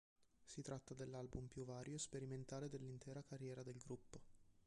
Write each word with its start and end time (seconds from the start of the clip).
Si 0.43 0.63
tratta 0.63 0.95
dell'album 0.95 1.45
più 1.45 1.63
vario 1.63 1.93
e 1.93 1.99
sperimentale 1.99 2.69
dell'intera 2.69 3.21
carriera 3.21 3.61
del 3.61 3.77
gruppo.. 3.77 4.19